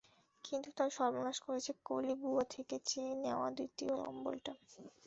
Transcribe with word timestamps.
কিন্তু 0.43 0.69
তার 0.77 0.89
সর্বনাশ 0.97 1.37
করেছে 1.45 1.71
কলি 1.87 2.13
বুয়া 2.21 2.43
থেকে 2.53 2.75
চেয়ে 2.87 3.13
নেওয়া 3.23 3.47
দ্বিতীয় 3.57 3.93
কম্বলটা। 4.01 4.53